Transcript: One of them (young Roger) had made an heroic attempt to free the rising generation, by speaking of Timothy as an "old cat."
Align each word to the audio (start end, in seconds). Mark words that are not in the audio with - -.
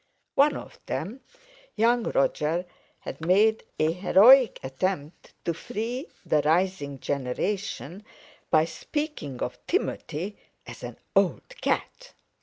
One 0.33 0.57
of 0.57 0.79
them 0.87 1.19
(young 1.75 2.01
Roger) 2.01 2.65
had 3.01 3.21
made 3.23 3.63
an 3.79 3.93
heroic 3.93 4.59
attempt 4.63 5.33
to 5.45 5.53
free 5.53 6.07
the 6.25 6.41
rising 6.41 6.99
generation, 6.99 8.03
by 8.49 8.65
speaking 8.65 9.43
of 9.43 9.59
Timothy 9.67 10.37
as 10.65 10.81
an 10.81 10.97
"old 11.15 11.49
cat." 11.61 12.13